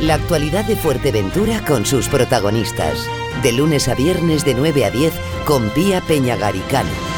[0.00, 3.08] La actualidad de Fuerteventura con sus protagonistas.
[3.42, 5.14] De lunes a viernes de 9 a 10
[5.46, 7.13] con Pía Peñagaricano.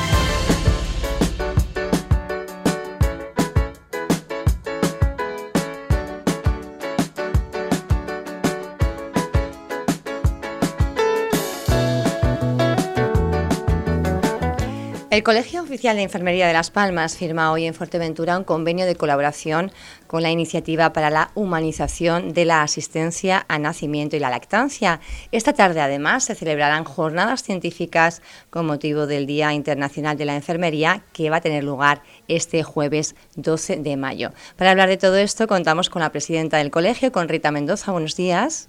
[15.16, 18.96] El Colegio Oficial de Enfermería de Las Palmas firma hoy en Fuerteventura un convenio de
[18.96, 19.72] colaboración
[20.06, 25.00] con la Iniciativa para la Humanización de la Asistencia a Nacimiento y la Lactancia.
[25.32, 31.02] Esta tarde, además, se celebrarán jornadas científicas con motivo del Día Internacional de la Enfermería,
[31.14, 34.32] que va a tener lugar este jueves 12 de mayo.
[34.56, 37.90] Para hablar de todo esto, contamos con la presidenta del colegio, con Rita Mendoza.
[37.90, 38.68] Buenos días.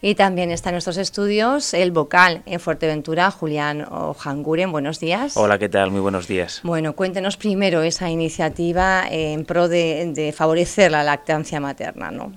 [0.00, 4.70] Y también está en nuestros estudios el vocal en Fuerteventura, Julián Ojanguren.
[4.70, 5.36] Buenos días.
[5.36, 5.90] Hola, ¿qué tal?
[5.90, 6.60] Muy buenos días.
[6.62, 12.32] Bueno, cuéntenos primero esa iniciativa en pro de, favorecer la lactancia materna, ¿no?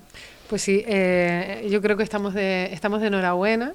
[0.48, 3.74] Pues sí, eh, yo creo que estamos de, estamos de enhorabuena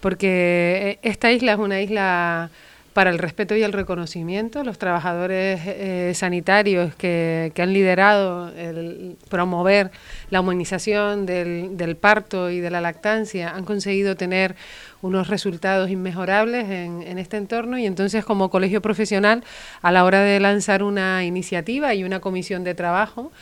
[0.00, 2.50] porque esta isla es una isla
[2.92, 4.64] para el respeto y el reconocimiento.
[4.64, 9.90] Los trabajadores eh, sanitarios que, han liderado el promover
[10.30, 14.56] la humanización del, del, parto y de la lactancia han conseguido tener
[15.02, 19.44] unos resultados inmejorables en, en, este entorno y entonces como colegio profesional
[19.82, 23.32] a la hora de lanzar una iniciativa y una comisión de trabajo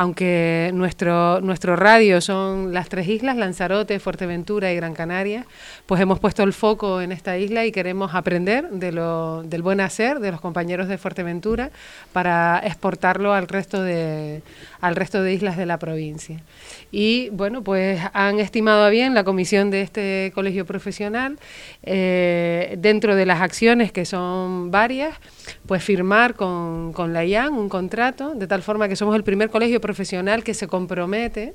[0.00, 5.44] aunque nuestro, nuestro radio son las tres islas, Lanzarote, Fuerteventura y Gran Canaria,
[5.84, 9.78] pues hemos puesto el foco en esta isla y queremos aprender de lo, del buen
[9.78, 11.70] hacer de los compañeros de Fuerteventura
[12.14, 14.42] para exportarlo al resto de,
[14.80, 16.40] al resto de islas de la provincia.
[16.90, 21.09] Y bueno, pues han estimado bien la comisión de este colegio profesional,
[21.82, 25.14] eh, dentro de las acciones que son varias,
[25.66, 29.50] pues firmar con, con la IAN un contrato, de tal forma que somos el primer
[29.50, 31.54] colegio profesional profesional que se compromete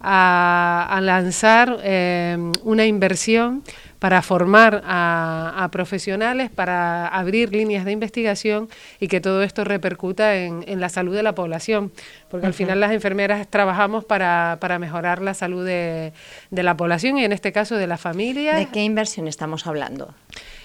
[0.00, 3.62] a, lanzar eh, una inversión
[3.98, 8.68] para formar a, profesionales, para abrir líneas de investigación
[9.00, 11.92] y que todo esto repercuta en, la salud de la población,
[12.30, 16.12] porque al final las enfermeras trabajamos para, mejorar la salud de,
[16.50, 18.54] la población y en este caso de la familia.
[18.56, 20.14] ¿De qué inversión estamos hablando?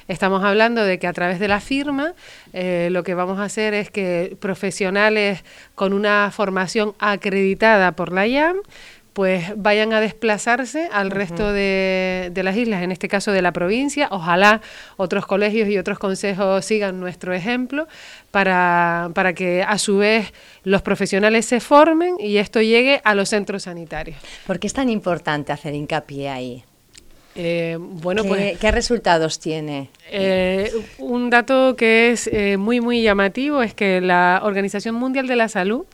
[0.07, 2.13] Estamos hablando de que a través de la firma
[2.51, 8.27] eh, lo que vamos a hacer es que profesionales con una formación acreditada por la
[8.27, 8.57] IAM
[9.13, 14.07] pues vayan a desplazarse al resto de, las islas, en este caso de la provincia.
[14.11, 14.61] Ojalá
[14.97, 17.87] otros colegios y otros consejos sigan nuestro ejemplo
[18.31, 20.33] para, para que a su vez
[20.63, 24.17] los profesionales se formen y esto llegue a los centros sanitarios.
[24.47, 26.63] ¿Por qué es tan importante hacer hincapié ahí?
[27.35, 29.89] Eh, bueno, ¿Qué, pues, ¿Qué resultados tiene?
[30.09, 35.35] Eh, un dato que es eh, muy, muy llamativo es que la Organización Mundial de
[35.37, 35.85] la Salud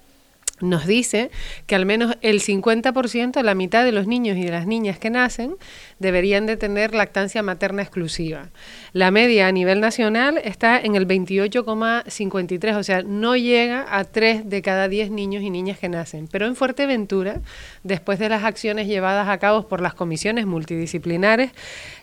[0.60, 1.30] nos dice
[1.66, 5.10] que al menos el 50%, la mitad de los niños y de las niñas que
[5.10, 5.56] nacen,
[6.00, 8.50] deberían de tener lactancia materna exclusiva.
[8.94, 14.50] La media a nivel nacional está en el 28,53, o sea, no llega a 3
[14.50, 16.28] de cada 10 niños y niñas que nacen.
[16.28, 17.42] Pero en Fuerteventura,
[17.84, 21.52] después de las acciones llevadas a cabo por las comisiones multidisciplinares,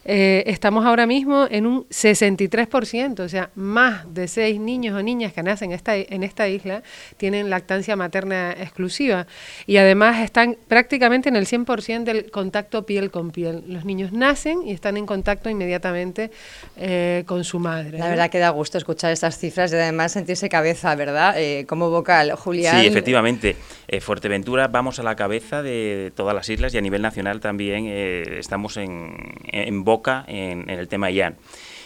[0.05, 5.33] eh, estamos ahora mismo en un 63%, o sea, más de 6 niños o niñas
[5.33, 6.83] que nacen esta, en esta isla
[7.17, 9.27] tienen lactancia materna exclusiva
[9.67, 13.65] y además están prácticamente en el 100% del contacto piel con piel.
[13.67, 16.31] Los niños nacen y están en contacto inmediatamente
[16.77, 17.99] eh, con su madre.
[17.99, 21.35] La verdad que da gusto escuchar estas cifras y además sentirse cabeza, ¿verdad?
[21.37, 22.81] Eh, como vocal, Julián.
[22.81, 23.57] Sí, efectivamente.
[23.89, 27.87] Eh, Fuerteventura vamos a la cabeza de todas las islas y a nivel nacional también
[27.87, 29.85] estamos en,
[30.27, 31.37] en, en el tema IAN.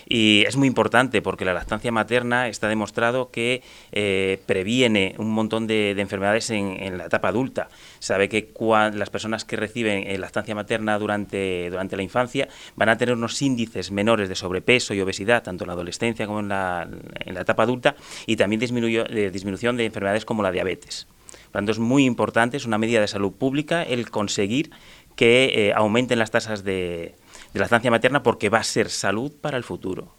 [0.09, 5.67] Y es muy importante porque la lactancia materna está demostrado que eh, previene un montón
[5.67, 7.69] de, enfermedades en, la etapa adulta.
[7.99, 8.51] Sabe que
[8.95, 13.43] las personas que reciben eh, lactancia materna durante, durante la infancia van a tener unos
[13.43, 16.89] índices menores de sobrepeso y obesidad, tanto en la adolescencia como en la,
[17.27, 21.07] en la etapa adulta, y también de disminución de enfermedades como la diabetes.
[21.45, 24.71] Por tanto, es muy importante, es una medida de salud pública el conseguir
[25.17, 27.15] que eh, aumenten las tasas de,
[27.59, 30.15] de la estancia materna porque va a ser salud para el futuro.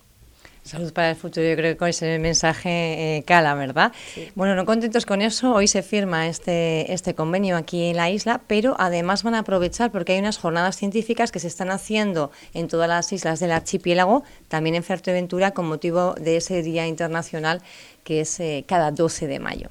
[0.62, 3.94] Salud para el futuro, yo creo que con ese mensaje eh, cala, ¿verdad?
[4.36, 8.41] Bueno, no contentos con eso, hoy se firma este, este convenio aquí en la isla,
[8.45, 12.68] pero además van a aprovechar porque hay unas jornadas científicas que se están haciendo en
[12.68, 17.62] todas las islas del archipiélago, también en Fuerteventura, con motivo de ese Día Internacional
[18.03, 19.69] que es eh, cada 12 de mayo.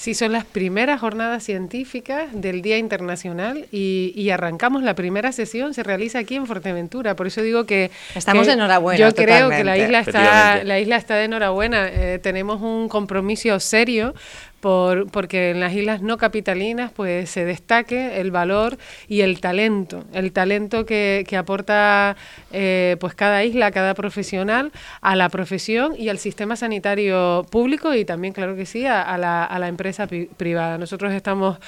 [0.00, 5.82] Sí, son las primeras jornadas científicas del Día Internacional y, arrancamos la primera sesión, se
[5.82, 7.90] realiza aquí en Fuerteventura, por eso digo que...
[8.14, 8.98] Estamos de enhorabuena.
[8.98, 13.60] Yo creo que la isla está, la isla está de enhorabuena, eh, tenemos un compromiso
[13.60, 14.14] serio
[14.60, 18.78] por, porque en las islas no capitalinas pues se destaque el valor
[19.08, 22.16] y el talento, el talento que, que aporta
[22.52, 28.04] eh, pues cada isla, cada profesional a la profesión y al sistema sanitario público y
[28.04, 30.78] también, claro que sí, a, la, a la, empresa privada.
[30.78, 31.58] Nosotros estamos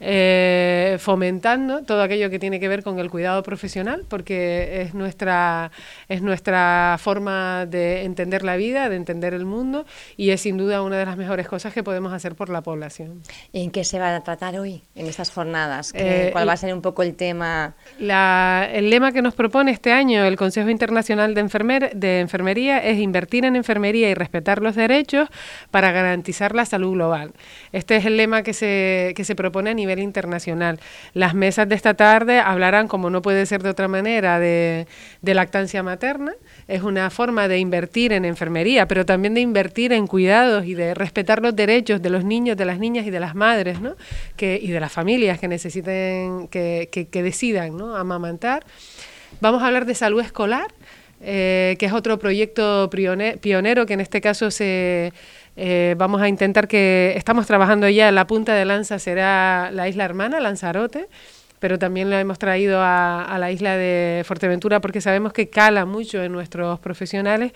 [0.00, 5.70] eh, fomentando todo aquello que tiene que ver con el cuidado profesional, porque es nuestra,
[6.08, 10.82] es nuestra forma de entender la vida, de entender el mundo, y es sin duda
[10.82, 13.22] una de las mejores cosas que podemos hacer por la población.
[13.52, 15.92] ¿Y en qué se va a tratar hoy, en estas jornadas?
[15.94, 17.74] Eh, ¿Cuál va a ser un poco el tema?
[17.98, 22.78] La, el lema que nos propone este año el Consejo Internacional de, Enfermer, de Enfermería
[22.78, 25.28] es invertir en enfermería y respetar los derechos
[25.70, 27.32] para garantizar la salud global.
[27.72, 30.80] Este es el lema que se, que se propone a nivel internacional.
[31.14, 34.86] Las mesas de esta tarde hablarán, como no puede ser de otra manera, de,
[35.22, 36.32] lactancia materna.
[36.68, 40.94] Es una forma de invertir en enfermería, pero también de invertir en cuidados y de
[40.94, 43.96] respetar los derechos de los niños, de las niñas y de las madres, ¿no?
[44.38, 47.96] y de las familias que necesiten, que, que, decidan ¿no?
[47.96, 48.64] amamantar.
[49.40, 50.68] Vamos a hablar de salud escolar,
[51.20, 55.12] eh, que es otro proyecto pionero que en este caso se
[55.56, 60.04] eh, vamos a intentar que, estamos trabajando ya, la punta de lanza será la isla
[60.04, 61.08] hermana, Lanzarote,
[61.66, 66.22] pero también lo hemos traído a, la isla de Fuerteventura porque sabemos que cala mucho
[66.22, 67.50] en nuestros profesionales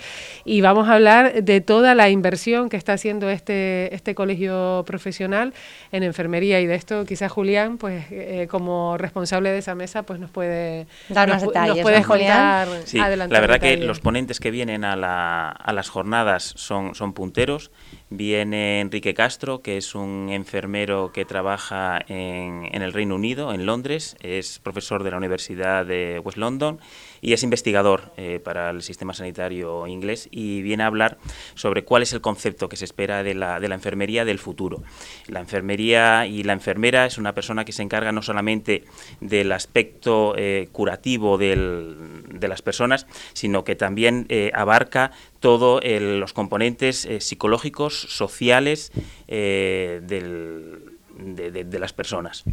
[0.44, 5.54] y vamos a hablar de toda la inversión que está haciendo este, este colegio profesional
[5.92, 7.04] en enfermería y de esto.
[7.04, 11.76] Quizás Julián, pues eh, como responsable de esa mesa, pues nos puede dar más detalles.
[11.76, 15.88] Nos puedes contar, sí, la verdad que los ponentes que vienen a, la, a las
[15.88, 17.70] jornadas son, son punteros
[18.12, 23.66] Viene Enrique Castro, que es un enfermero que trabaja en, en, el Reino Unido, en
[23.66, 26.80] Londres, es profesor de la Universidad de West London
[27.20, 31.18] y es investigador eh, para el sistema sanitario inglés y viene a hablar
[31.54, 34.82] sobre cuál es el concepto que se espera de la, de la enfermería del futuro.
[35.26, 38.84] La enfermería y la enfermera es una persona que se encarga no solamente
[39.20, 46.32] del aspecto eh, curativo del, de las personas, sino que también eh, abarca todos los
[46.32, 48.92] componentes psicológicos, sociales
[49.26, 52.44] del, de, las personas.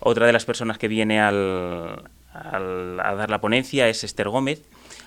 [0.00, 1.30] Otra de las personas que viene a
[2.32, 4.62] dar la ponencia es Esther Gómez.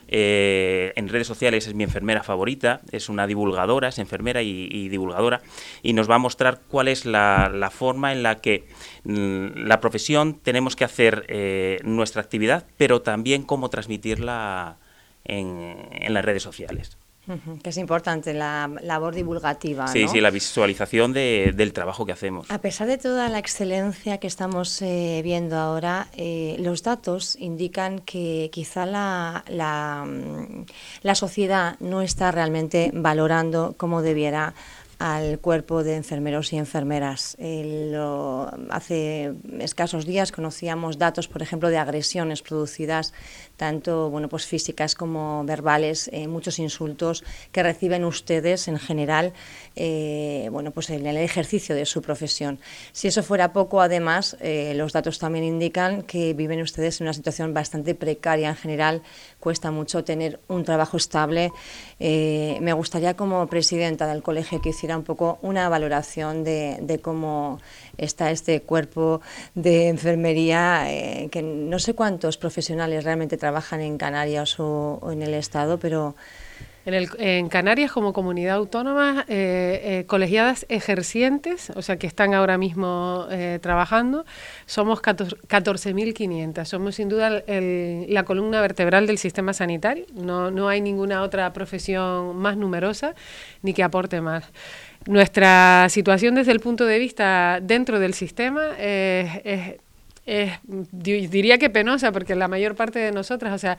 [0.10, 5.42] Eh, en redes sociales es mi enfermera favorita, es una divulgadora, es enfermera y, divulgadora,
[5.82, 8.68] y nos va a mostrar cuál es la, forma en la que
[9.06, 14.78] mm, la profesión tenemos que hacer eh, nuestra actividad, pero también cómo transmitirla
[15.26, 16.98] en las redes sociales.
[17.62, 19.88] Que es importante la labor divulgativa.
[19.88, 22.52] Sí, sí, la visualización del trabajo que hacemos.
[22.52, 28.00] A pesar de toda la excelencia que estamos eh, viendo ahora, eh, los datos indican
[28.00, 30.66] que quizá la, la, mm,
[31.04, 34.54] la sociedad no está realmente valorando como debiera
[35.04, 37.36] al cuerpo de enfermeros y enfermeras.
[38.70, 43.14] hace escasos días conocíamos datos, por ejemplo, de agresiones producidas,
[43.58, 49.34] tanto bueno, pues físicas como verbales, eh, muchos insultos que reciben ustedes en general
[49.76, 52.60] eh, bueno, pues en el ejercicio de su profesión.
[52.94, 57.14] Si eso fuera poco, además, eh, los datos también indican que viven ustedes en una
[57.14, 59.02] situación bastante precaria en general,
[59.42, 61.52] cuesta mucho tener un trabajo estable.
[62.00, 67.60] me gustaría como presidenta del colegio que hiciera un poco una valoración de, cómo
[67.98, 69.22] está este cuerpo
[69.56, 75.34] de enfermería, eh, que no sé cuántos profesionales realmente trabajan en Canarias o en el
[75.34, 76.16] Estado, pero
[76.86, 83.26] en, Canarias, como comunidad autónoma, eh, eh, colegiadas ejercientes, o sea, que están ahora mismo
[83.32, 84.26] eh, trabajando,
[84.66, 86.66] somos 14.500.
[86.66, 90.06] Somos sin duda la columna vertebral del sistema sanitario.
[90.14, 93.16] No, no hay ninguna otra profesión más numerosa
[93.62, 94.44] ni que aporte más.
[95.06, 99.80] Nuestra situación desde el punto de vista dentro del sistema es,
[100.92, 103.78] diría que penosa, porque la mayor parte de nosotras, o sea,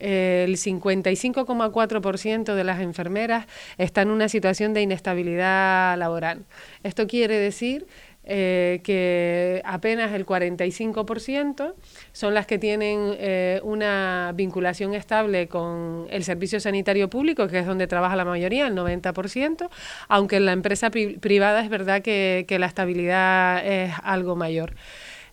[0.00, 6.44] el 55,4% de las enfermeras está en una situación de inestabilidad laboral.
[6.82, 7.86] Esto quiere decir
[8.30, 11.72] eh, que apenas el 45%
[12.12, 17.66] son las que tienen eh, una vinculación estable con el servicio sanitario público, que es
[17.66, 19.70] donde trabaja la mayoría, el 90%,
[20.08, 24.74] aunque en la empresa privada es verdad que la estabilidad es algo mayor.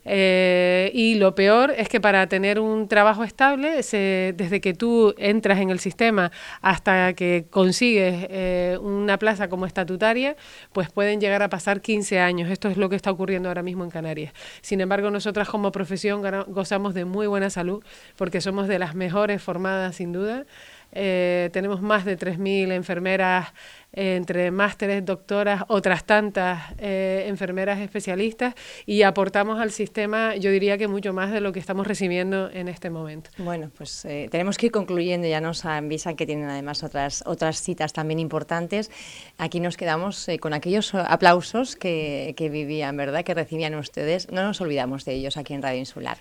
[0.08, 5.58] Eh, y lo peor es que para tener un trabajo estable, desde que tú entras
[5.58, 6.30] en el sistema
[6.62, 10.36] hasta que consigues eh, una plaza como estatutaria,
[10.72, 12.50] pues pueden llegar a pasar 15 años.
[12.50, 14.32] Esto es lo que está ocurriendo ahora mismo en Canarias.
[14.60, 17.82] Sin embargo, nosotras como profesión gozamos de muy buena salud
[18.16, 20.44] porque somos de las mejores formadas, sin duda.
[20.92, 23.52] Eh, tenemos más de 3.000 enfermeras
[23.92, 30.86] entre másteres, doctoras, otras tantas eh, enfermeras especialistas y aportamos al sistema, yo diría que
[30.86, 33.30] mucho más de lo que estamos recibiendo en este momento.
[33.38, 37.62] Bueno, pues eh, tenemos que ir concluyendo, ya nos avisan que tienen además otras, otras
[37.62, 38.90] citas también importantes.
[39.38, 44.30] Aquí nos quedamos con aquellos aplausos que, que, vivían, ¿verdad?, que recibían ustedes.
[44.30, 46.18] No nos olvidamos de ellos aquí en Radio Insular.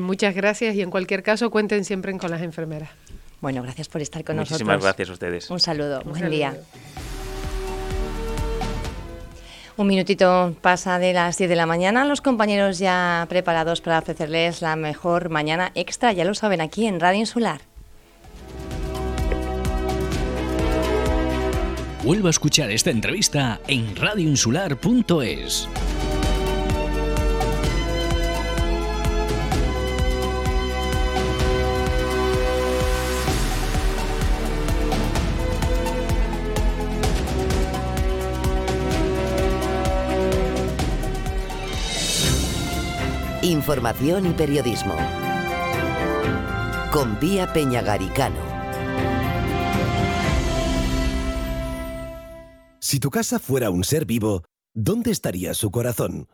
[0.00, 2.90] muchas gracias y en cualquier caso cuenten siempre con las enfermeras.
[3.40, 4.60] Bueno, gracias por estar con nosotros.
[4.60, 5.50] Muchísimas gracias a ustedes.
[5.50, 6.56] Un saludo, buen día.
[9.76, 14.60] Un minutito pasa de las 10 de la mañana, los compañeros ya preparados para ofrecerles
[14.60, 17.60] la mejor mañana extra, ya lo saben, aquí en Radio Insular.
[22.02, 25.68] Vuelva a escuchar esta entrevista en radioinsular.es.
[43.48, 44.94] Información y periodismo.
[46.92, 48.36] Con Pía Peñagaricano.
[52.78, 54.42] Si tu casa fuera un ser vivo,
[54.74, 56.28] ¿dónde estaría su corazón?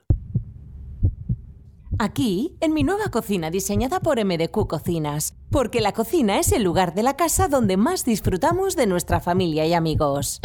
[2.00, 6.94] Aquí, en mi nueva cocina diseñada por MDQ Cocinas, porque la cocina es el lugar
[6.94, 10.40] de la casa donde más disfrutamos de nuestra familia y amigos.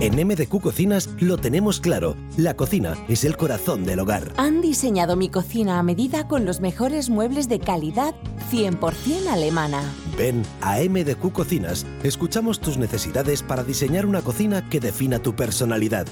[0.00, 4.32] En MDQ Cocinas lo tenemos claro, la cocina es el corazón del hogar.
[4.36, 8.14] Han diseñado mi cocina a medida con los mejores muebles de calidad
[8.52, 9.82] 100% alemana.
[10.16, 16.06] Ven a MDQ Cocinas, escuchamos tus necesidades para diseñar una cocina que defina tu personalidad.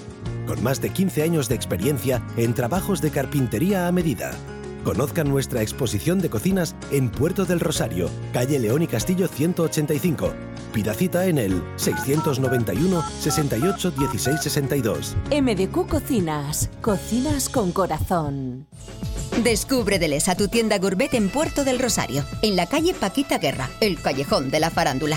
[0.48, 4.32] Con más de 15 años de experiencia en trabajos de carpintería a medida.
[4.82, 10.32] Conozcan nuestra exposición de cocinas en Puerto del Rosario, calle León y Castillo 185.
[10.76, 15.16] Pida cita en el 691 68 16 62.
[15.30, 18.66] MDQ Cocinas, cocinas con corazón.
[19.42, 23.98] Descubre Delesa tu tienda gourmet en Puerto del Rosario, en la calle Paquita Guerra, el
[24.02, 25.16] callejón de la farándula.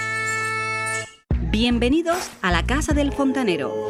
[1.51, 3.89] Bienvenidos a la Casa del Fontanero.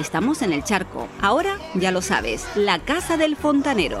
[0.00, 1.06] Estamos en el charco.
[1.20, 4.00] Ahora ya lo sabes, la casa del fontanero.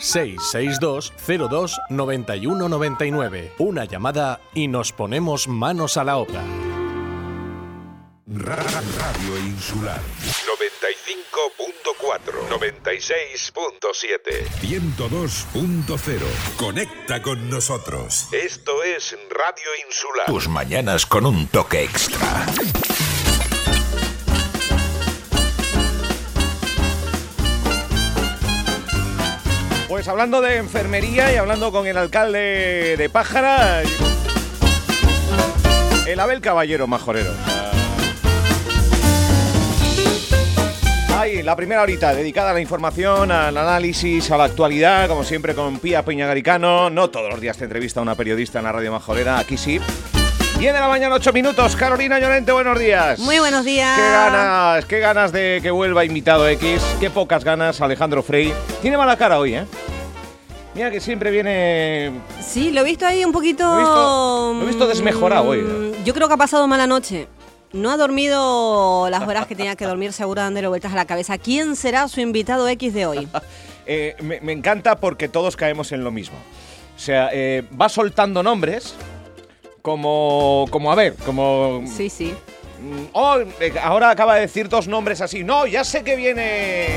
[0.00, 1.12] 662
[1.48, 3.52] 02 91 99.
[3.58, 6.44] Una llamada y nos ponemos manos a la obra.
[8.32, 16.20] Radio Insular 95.4 96.7 102.0
[16.56, 18.28] Conecta con nosotros.
[18.30, 20.26] Esto es Radio Insular.
[20.26, 22.46] Tus mañanas con un toque extra.
[30.00, 33.82] Pues hablando de enfermería y hablando con el alcalde de Pájara,
[36.06, 37.30] el Abel Caballero Majorero.
[41.18, 45.54] Ahí, la primera horita dedicada a la información, al análisis, a la actualidad, como siempre
[45.54, 46.88] con Pía Peñagaricano.
[46.88, 49.82] No todos los días te entrevista una periodista en la radio majorera, aquí sí.
[50.60, 51.74] 10 de la mañana, 8 minutos.
[51.74, 53.18] Carolina Llorente, buenos días.
[53.18, 53.96] Muy buenos días.
[53.98, 56.82] Qué ganas, qué ganas de que vuelva invitado X.
[57.00, 58.52] Qué pocas ganas, Alejandro Frey.
[58.82, 59.64] Tiene mala cara hoy, ¿eh?
[60.74, 62.12] Mira que siempre viene.
[62.42, 63.64] Sí, lo he visto ahí un poquito.
[63.64, 65.62] Lo he visto, desmejorado hoy.
[65.62, 67.26] Mm, yo creo que ha pasado mala noche.
[67.72, 71.38] No ha dormido las horas que tenía que dormir, seguro dándole vueltas a la cabeza.
[71.38, 73.28] ¿Quién será su invitado X de hoy?
[73.92, 76.36] Eh, me, encanta porque todos caemos en lo mismo.
[76.94, 78.94] O sea, eh, va soltando nombres
[79.82, 81.82] como, como a ver, como...
[81.86, 82.34] Sí, sí.
[82.82, 85.44] Mm, oh, eh, ahora acaba de decir dos nombres así.
[85.44, 86.88] No, ya sé que viene...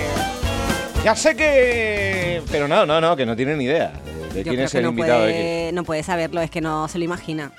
[1.03, 2.41] Ya sé que...
[2.51, 3.91] Pero no, no, no, que no tiene ni idea
[4.33, 7.51] de, quién es el invitado puede, No puede saberlo, es que no se lo imagina.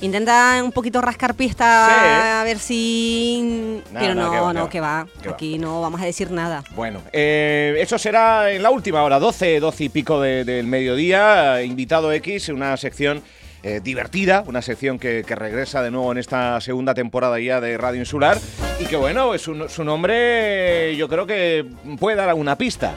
[0.00, 3.80] Intenta un poquito rascar pista a ver si...
[3.92, 5.06] Pero no, no, que va.
[5.30, 6.64] Aquí no vamos a decir nada.
[6.74, 11.62] Bueno, eh, eso será en la última hora, 12, 12 y pico del mediodía.
[11.62, 13.22] Invitado X, una sección
[13.64, 18.00] eh, divertida, una sección que, regresa de nuevo en esta segunda temporada ya de Radio
[18.00, 18.36] Insular
[18.80, 21.64] y que bueno, es su nombre yo creo que
[22.00, 22.94] puede dar alguna pista.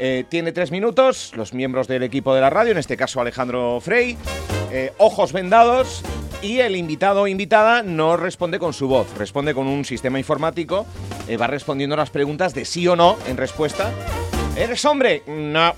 [0.00, 3.80] Eh, tiene tres minutos, los miembros del equipo de la radio, en este caso Alejandro
[3.80, 4.18] Frey,
[4.72, 6.02] eh, ojos vendados
[6.42, 10.86] y el invitado o invitada no responde con su voz, responde con un sistema informático,
[11.40, 13.92] va respondiendo las preguntas de sí o no en respuesta.
[14.56, 15.22] ¿Eres hombre?
[15.28, 15.72] No.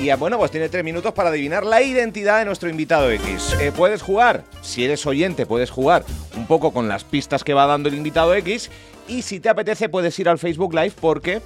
[0.00, 3.56] Y ah, bueno, pues tiene tres minutos para adivinar la identidad de nuestro invitado X.
[3.60, 6.04] Eh, puedes jugar, si eres oyente, puedes jugar
[6.36, 8.70] un poco con las pistas que va dando el invitado X.
[9.08, 11.40] Y si te apetece, puedes ir al Facebook Live porque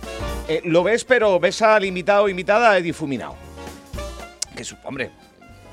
[0.48, 3.36] eh, lo ves, pero ves al invitado o invitada difuminado.
[4.56, 5.10] Que es, hombre,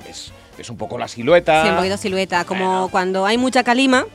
[0.08, 1.64] es, es un poco la silueta.
[1.64, 2.46] Sí, un poquito silueta.
[2.46, 4.06] Como cuando hay mucha calima,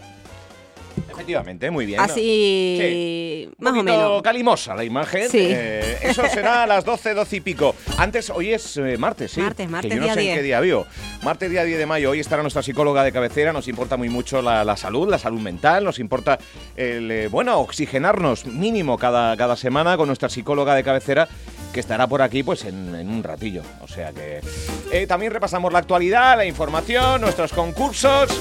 [1.10, 2.00] Efectivamente, muy bien.
[2.00, 4.22] Así, más o menos.
[4.22, 5.28] calimosa la imagen.
[5.28, 5.38] Sí.
[5.40, 7.74] Eh, eso será a las 12, 12 y pico.
[7.98, 9.40] Antes, hoy es eh, martes, sí.
[9.40, 10.86] Martes, martes, que yo no sé en qué día vio.
[11.22, 12.10] Martes, día 10 de mayo.
[12.10, 13.52] Hoy estará nuestra psicóloga de cabecera.
[13.52, 15.84] Nos importa muy mucho la, salud, la salud mental.
[15.84, 16.38] Nos importa,
[16.76, 21.28] el, eh, bueno, oxigenarnos mínimo cada, cada semana con nuestra psicóloga de cabecera
[21.72, 23.62] que estará por aquí pues en, un ratillo.
[23.80, 28.40] O sea que también repasamos la actualidad, la información, nuestros concursos.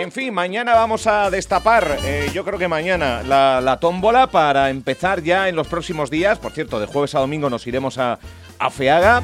[0.00, 5.22] En fin, mañana vamos a destapar, eh, yo creo que mañana, la, tómbola para empezar
[5.22, 6.38] ya en los próximos días.
[6.38, 8.18] Por cierto, de jueves a domingo nos iremos a,
[8.70, 9.22] Feaga.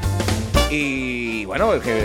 [0.70, 2.04] Y bueno, es que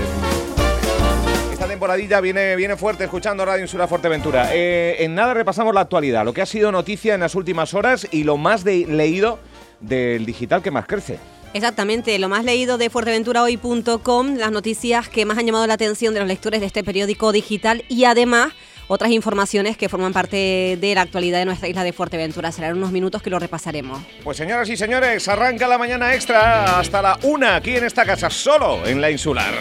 [1.51, 4.49] esta temporadilla viene, viene fuerte escuchando Radio Insula Fuerteventura.
[4.53, 8.07] Eh, en nada repasamos la actualidad, lo que ha sido noticia en las últimas horas
[8.11, 9.39] y lo más leído
[9.81, 11.19] del digital que más crece.
[11.53, 16.21] Exactamente, lo más leído de fuerteventurahoy.com, las noticias que más han llamado la atención de
[16.21, 18.53] los lectores de este periódico digital y además
[18.87, 22.51] otras informaciones que forman parte de la actualidad de nuestra isla de Fuerteventura.
[22.51, 24.01] Serán unos minutos que lo repasaremos.
[24.23, 28.29] Pues señoras y señores, arranca la mañana extra hasta la una aquí en esta casa,
[28.29, 29.53] solo en la insular.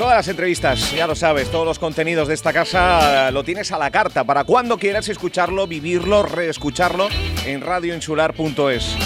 [0.00, 3.70] Todas las entrevistas, ya lo sabes, todos los contenidos de esta casa eh, lo tienes
[3.70, 7.08] a la carta para cuando quieras escucharlo, vivirlo, reescucharlo
[7.44, 8.96] en radioinsular.es.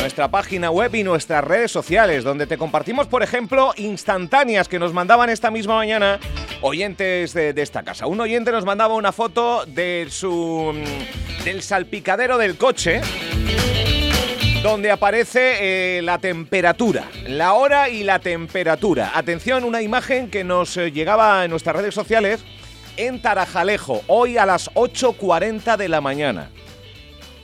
[0.00, 4.94] Nuestra página web y nuestras redes sociales, donde te compartimos, por ejemplo, instantáneas que nos
[4.94, 6.18] mandaban esta misma mañana
[6.62, 8.06] oyentes de, esta casa.
[8.06, 13.02] Un oyente nos mandaba una foto de su, mm, del salpicadero del coche
[14.62, 19.12] donde aparece eh, la temperatura, la hora y la temperatura.
[19.14, 22.44] Atención, una imagen que nos eh, llegaba en nuestras redes sociales
[22.98, 26.50] en Tarajalejo, hoy a las 8.40 de la mañana.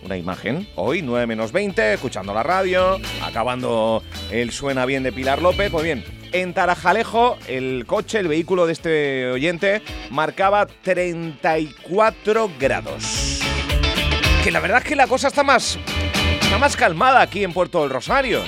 [0.03, 5.41] Una imagen, hoy 9 menos 20, escuchando la radio, acabando el suena bien de Pilar
[5.41, 5.71] López.
[5.71, 13.41] Pues bien, en Tarajalejo el coche, el vehículo de este oyente, marcaba 34 grados.
[14.45, 15.79] Que la verdad es que la cosa está más
[16.47, 18.41] Está más calmada aquí en Puerto del Rosario.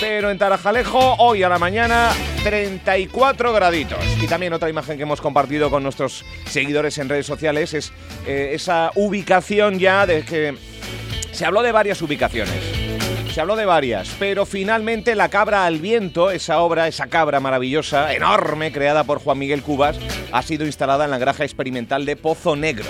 [0.00, 2.10] Pero en Tarajalejo, hoy a la mañana,
[2.42, 3.98] 34 graditos.
[4.22, 7.92] Y también otra imagen que hemos compartido con nuestros seguidores en redes sociales es
[8.26, 10.56] eh, esa ubicación ya de que
[11.32, 12.56] se habló de varias ubicaciones.
[13.30, 18.14] Se habló de varias, pero finalmente La Cabra al Viento, esa obra, esa cabra maravillosa,
[18.14, 19.98] enorme, creada por Juan Miguel Cubas,
[20.32, 22.86] ha sido instalada en la granja experimental de Pozo Negro.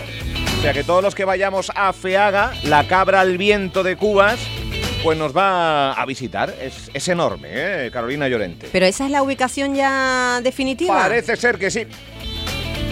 [0.58, 4.38] O sea que todos los que vayamos a Feaga, la cabra al viento de Cubas,
[5.04, 6.52] pues nos va a visitar.
[6.60, 7.90] Es, enorme, ¿eh?
[7.92, 8.68] Carolina Llorente.
[8.72, 10.94] ¿Pero esa es la ubicación ya definitiva?
[10.94, 11.86] Parece ser que sí.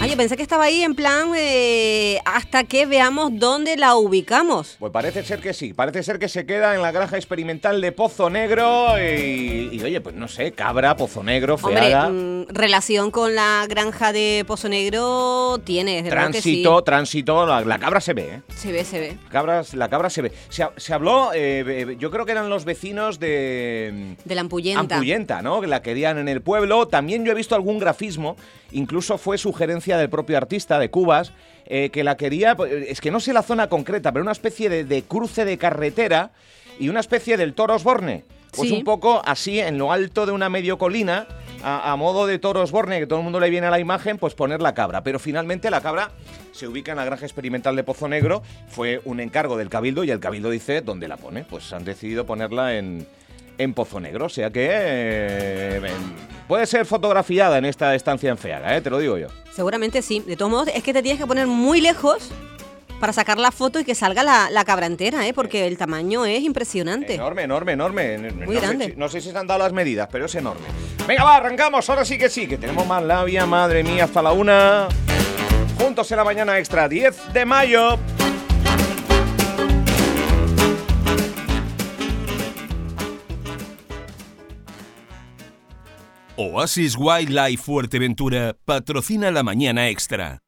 [0.01, 4.77] Ah, yo pensé que estaba ahí en plan eh, hasta que veamos dónde la ubicamos.
[4.79, 7.91] Pues parece ser que sí, parece ser que se queda en la granja experimental de
[7.91, 12.09] Pozo Negro y, oye, pues no sé, cabra, Pozo Negro, feada.
[12.09, 18.13] Hombre, mm, relación con la granja de Pozo Negro tiene, Tránsito, tránsito, la, cabra se
[18.13, 18.43] ve, ¿eh?
[18.57, 19.17] Se ve, se ve.
[19.31, 20.33] Cabras, la cabra se ve.
[20.51, 24.17] Se, habló, eh, yo creo que eran los vecinos de...
[24.25, 24.97] De la Ampuyenta.
[24.97, 25.63] Ampuyenta, ¿no?
[25.63, 26.89] Que la querían en el pueblo.
[26.89, 28.37] También yo he visto algún grafismo,
[28.73, 31.33] incluso fue sugerencia del propio artista de Cubas,
[31.67, 34.69] eh, que la quería, pues, es que no sé la zona concreta, pero una especie
[34.69, 36.33] de, cruce de carretera
[36.79, 38.25] y una especie del Toro Osborne.
[38.57, 41.27] Pues un poco así, en lo alto de una medio colina,
[41.65, 44.35] a, modo de Toro Osborne, que todo el mundo le viene a la imagen, pues
[44.35, 45.03] poner la cabra.
[45.03, 46.13] Pero finalmente la cabra
[46.53, 50.13] se ubica en la granja experimental de Pozo Negro, fue un encargo del Cabildo y
[50.13, 51.43] el Cabildo dice dónde la pone.
[51.43, 53.09] Pues han decidido ponerla en,
[53.59, 54.27] en Pozo Negro.
[54.27, 55.81] O sea que eh,
[56.49, 58.81] puede ser fotografiada en esta estancia en Feaga, ¿eh?
[58.81, 59.29] te lo digo yo.
[59.53, 60.21] Seguramente sí.
[60.21, 62.31] De todos modos, es que te tienes que poner muy lejos
[63.01, 65.35] para sacar la foto y que salga la, cabra entera, ¿eh?
[65.35, 67.15] porque el tamaño es impresionante.
[67.15, 68.47] Enorme, enorme, enorme.
[68.47, 68.95] Muy grande.
[68.97, 70.67] no sé si se han dado las medidas, pero es enorme.
[71.07, 71.89] Venga, va, arrancamos.
[71.91, 74.89] Ahora sí que sí, que tenemos más labia, madre mía, hasta la una.
[75.79, 77.99] Juntos en la mañana extra, 10 de mayo.
[86.37, 90.44] Oasis Wildlife Fuerteventura patrocina la mañana extra.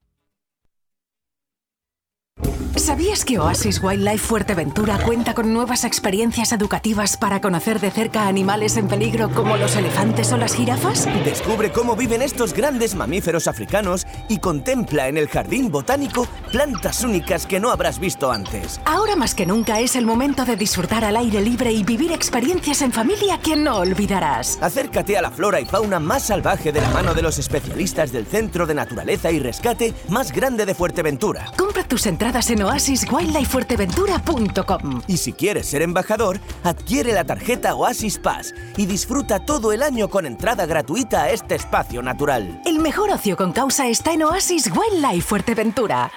[2.77, 8.77] ¿Sabías que Oasis Wildlife Fuerteventura cuenta con nuevas experiencias educativas para conocer de cerca animales
[8.77, 11.09] en peligro como los elefantes o las jirafas?
[11.25, 17.47] Descubre cómo viven estos grandes mamíferos africanos y contempla en el jardín botánico plantas únicas
[17.47, 18.79] que no habrás visto antes.
[18.85, 22.83] Ahora más que nunca es el momento de disfrutar al aire libre y vivir experiencias
[22.83, 24.59] en familia que no olvidarás.
[24.61, 28.27] Acércate a la flora y fauna más salvaje de la mano de los especialistas del
[28.27, 31.51] Centro de Naturaleza y Rescate más grande de Fuerteventura.
[31.57, 35.03] Compra tus entradas en oasiswildlifefuerteventura.com.
[35.07, 40.09] Y si quieres ser embajador, adquiere la tarjeta Oasis Pass y disfruta todo el año
[40.09, 42.61] con entrada gratuita a este espacio natural.
[42.65, 46.11] El mejor ocio con causa está en Oasis Wildlife Fuerteventura.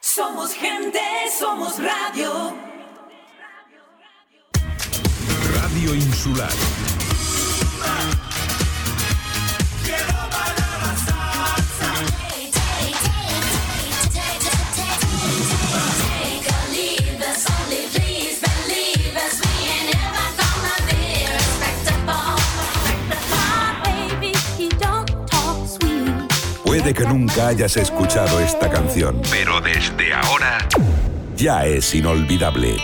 [0.00, 1.00] Somos gente,
[1.38, 2.54] somos radio.
[5.54, 7.07] Radio Insular.
[26.88, 30.66] Puede que nunca hayas escuchado esta canción, pero desde ahora
[31.36, 32.78] ya es inolvidable.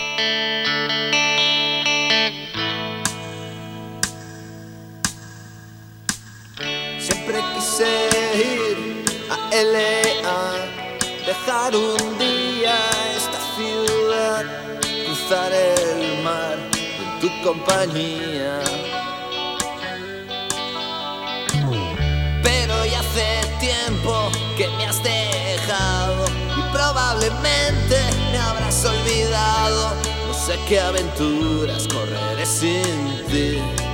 [6.99, 7.87] Siempre quise
[8.37, 12.75] ir a LA, dejar un día
[13.17, 14.45] esta ciudad,
[15.03, 18.59] cruzar el mar en tu compañía
[27.41, 29.93] Me habrás olvidado.
[30.27, 33.84] No sé qué aventuras correré sin ti.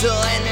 [0.00, 0.47] doing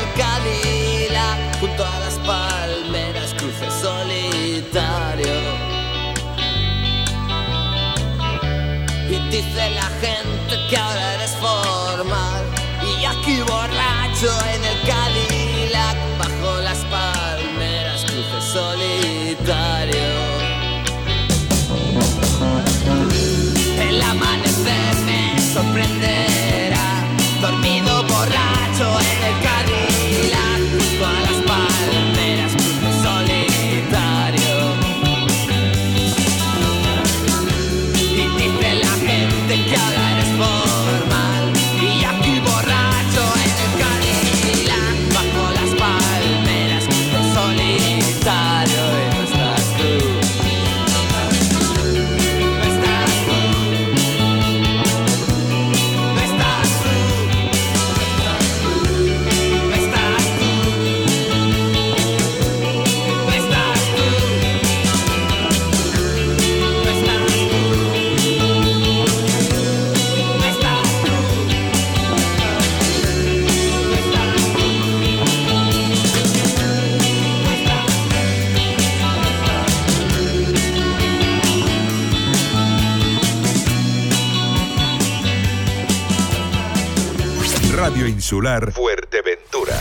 [88.37, 89.72] Insular Fuerteventura.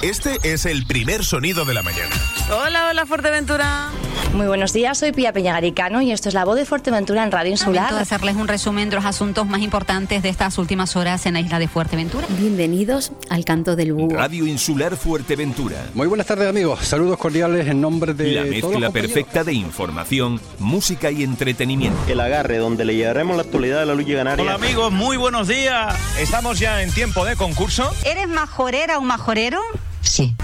[0.00, 2.14] Este es el primer sonido de la mañana.
[2.48, 3.90] Hola, hola Fuerteventura.
[4.34, 7.52] Muy buenos días, soy Pía Peñagaricano y esto es la voz de Fuerteventura en Radio
[7.52, 7.94] Insular.
[7.94, 11.60] hacerles un resumen de los asuntos más importantes de estas últimas horas en la isla
[11.60, 12.26] de Fuerteventura.
[12.30, 14.12] Bienvenidos al canto del búho.
[14.12, 15.86] Radio Insular Fuerteventura.
[15.94, 19.52] Muy buenas tardes amigos, saludos cordiales en nombre de La todos los mezcla perfecta de
[19.52, 21.96] información, música y entretenimiento.
[22.08, 24.42] El agarre, donde le llevaremos la actualidad de la lucha canaria.
[24.42, 25.94] Hola amigos, muy buenos días.
[26.18, 27.88] Estamos ya en tiempo de concurso.
[28.04, 29.60] ¿Eres majorera o majorero?
[30.00, 30.34] Sí.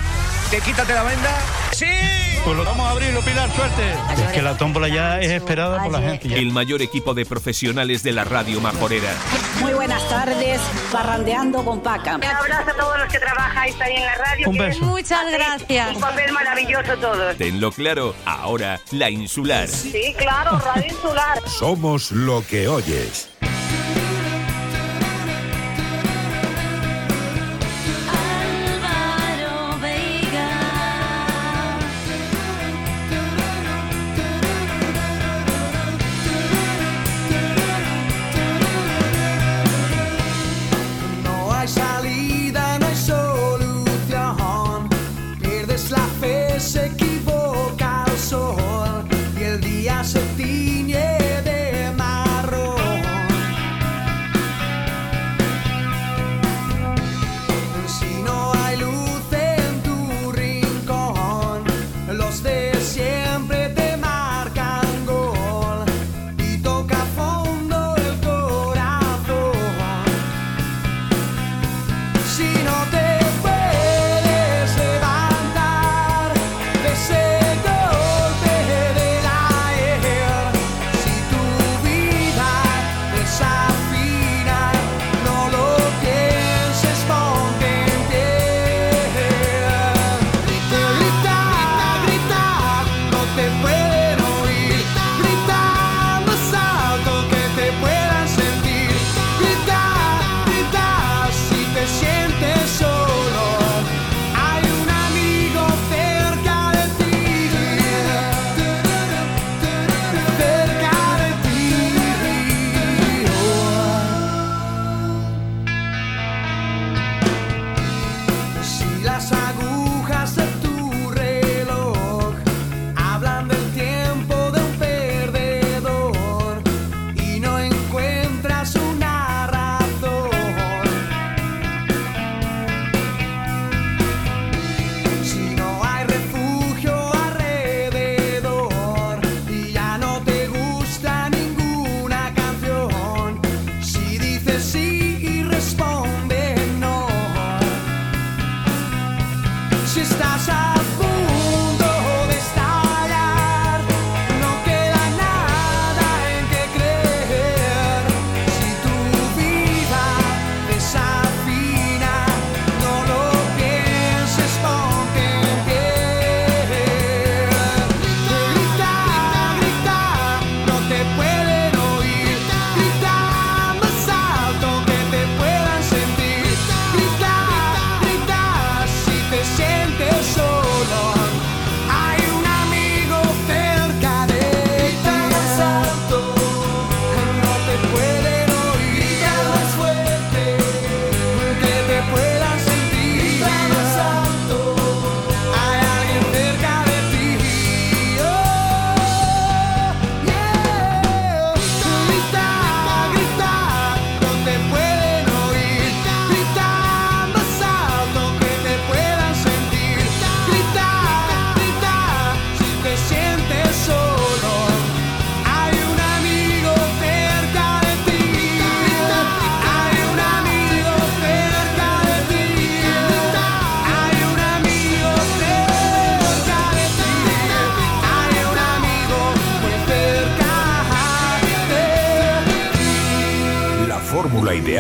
[0.53, 1.39] ¿Te quítate la venda?
[1.73, 1.87] ¡Sí!
[2.45, 3.83] Pues lo vamos a abrir, Pilar, suerte.
[4.15, 6.39] Es que la tómbola ya es esperada por la gente.
[6.39, 9.13] El mayor equipo de profesionales de la radio majorera.
[9.61, 12.17] Muy buenas tardes, parrandeando con Paca.
[12.17, 14.49] Un abrazo a todos los que trabajáis ahí en la radio.
[14.49, 14.85] Un que beso.
[14.85, 15.95] Muchas gracias.
[15.95, 17.37] Un papel maravilloso todos.
[17.37, 19.69] Tenlo claro, ahora la insular.
[19.69, 21.43] Sí, claro, Radio Insular.
[21.47, 23.30] Somos lo que oyes.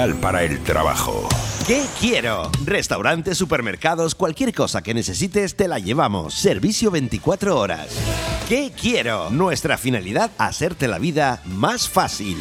[0.09, 1.29] Para el trabajo.
[1.67, 2.51] ¿Qué quiero?
[2.65, 6.33] Restaurantes, supermercados, cualquier cosa que necesites te la llevamos.
[6.33, 7.89] Servicio 24 horas.
[8.49, 9.29] ¿Qué quiero?
[9.29, 12.39] Nuestra finalidad, hacerte la vida más fácil.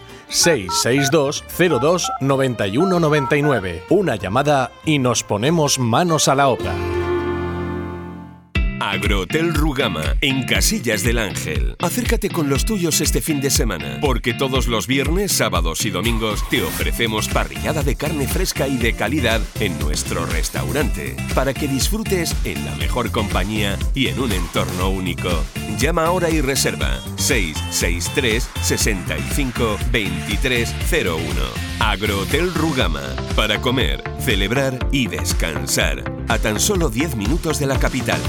[0.31, 1.43] 662
[1.79, 3.83] 02 91 99.
[3.89, 6.73] Una llamada y nos ponemos manos a la obra.
[8.81, 11.75] Agrohotel Rugama, en Casillas del Ángel.
[11.79, 16.43] Acércate con los tuyos este fin de semana, porque todos los viernes, sábados y domingos
[16.49, 22.35] te ofrecemos parrillada de carne fresca y de calidad en nuestro restaurante, para que disfrutes
[22.43, 25.29] en la mejor compañía y en un entorno único.
[25.77, 31.25] Llama ahora y reserva 663 65 2301.
[31.79, 33.01] Agrohotel Rugama,
[33.35, 38.21] para comer, celebrar y descansar, a tan solo 10 minutos de la capital.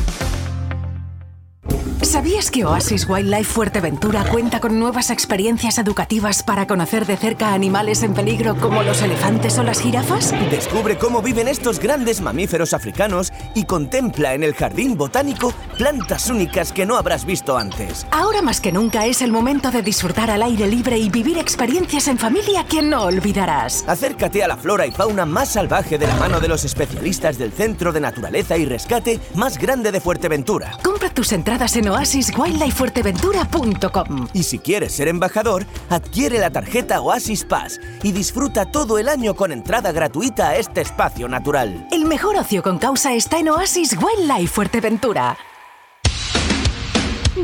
[2.13, 8.03] ¿Sabías que Oasis Wildlife Fuerteventura cuenta con nuevas experiencias educativas para conocer de cerca animales
[8.03, 10.35] en peligro como los elefantes o las jirafas?
[10.51, 16.71] Descubre cómo viven estos grandes mamíferos africanos y contempla en el jardín botánico plantas únicas
[16.71, 18.07] que no habrás visto antes.
[18.11, 22.09] Ahora más que nunca es el momento de disfrutar al aire libre y vivir experiencias
[22.09, 23.85] en familia que no olvidarás.
[23.87, 27.53] Acércate a la flora y fauna más salvaje de la mano de los especialistas del
[27.53, 30.77] Centro de Naturaleza y Rescate más grande de Fuerteventura.
[30.83, 34.29] Compra tus entradas en oasiswildlifefuerteventura.com.
[34.35, 39.35] Y si quieres ser embajador, adquiere la tarjeta Oasis Pass y disfruta todo el año
[39.35, 41.87] con entrada gratuita a este espacio natural.
[41.93, 45.39] El mejor ocio con causa está en Oasis Wildlife Fuerteventura.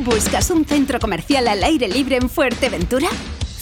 [0.04, 3.08] ¿Buscas un centro comercial al aire libre en Fuerteventura?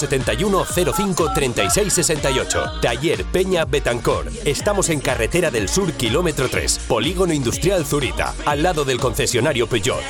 [0.00, 2.80] 671 05 36 68.
[2.80, 4.30] Taller Peña Betancor.
[4.44, 10.00] Estamos en Carretera del Sur, kilómetro 3, Polígono Industrial Zurita, al lado del concesionario Peugeot.